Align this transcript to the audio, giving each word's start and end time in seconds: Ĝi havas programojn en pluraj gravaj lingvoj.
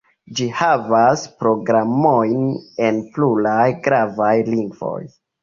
Ĝi 0.37 0.45
havas 0.59 1.25
programojn 1.41 2.47
en 2.87 2.99
pluraj 3.19 3.69
gravaj 3.91 4.33
lingvoj. 4.51 4.99